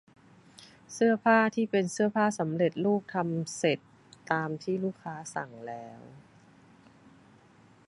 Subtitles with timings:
[0.93, 3.79] เสื้อผ้าที่เป็นเสื้อผ้าสำเร็จรูปทำเสร็จ
[4.31, 6.01] ตามที่ลูกค้าสั่งแล้ว